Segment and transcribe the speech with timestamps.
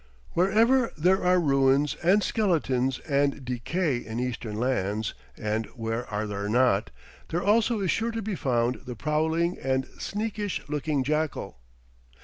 [0.31, 6.49] Wherever there are ruins and skeletons and decay in Eastern lands and where are there
[6.49, 6.89] not?
[7.27, 11.59] there also is sure to be found the prowling and sneakish looking jackal.